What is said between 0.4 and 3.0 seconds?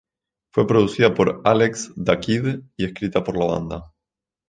Fue producida por Alex da Kid y